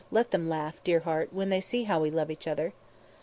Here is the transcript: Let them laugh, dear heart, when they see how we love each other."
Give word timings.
Let 0.09 0.31
them 0.31 0.49
laugh, 0.49 0.83
dear 0.83 1.01
heart, 1.01 1.31
when 1.31 1.49
they 1.49 1.61
see 1.61 1.83
how 1.83 1.99
we 1.99 2.09
love 2.09 2.31
each 2.31 2.47
other." 2.47 2.73